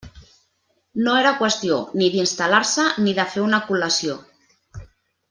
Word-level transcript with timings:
No 1.07 1.11
era 1.17 1.33
qüestió 1.41 1.77
ni 2.01 2.07
d'instal·lar-se 2.15 2.87
ni 3.05 3.13
de 3.21 3.27
fer 3.35 3.45
una 3.49 3.61
col·lació. 3.69 4.17